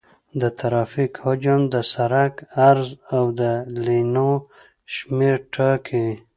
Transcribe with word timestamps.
د 0.41 0.43
ترافیک 0.59 1.13
حجم 1.25 1.61
د 1.73 1.75
سرک 1.93 2.35
عرض 2.69 2.89
او 3.15 3.23
د 3.39 3.41
لینونو 3.85 4.27
شمېر 4.95 5.35
ټاکي 5.53 6.07